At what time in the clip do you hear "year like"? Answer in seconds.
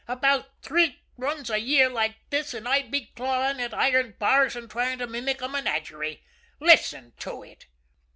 1.59-2.15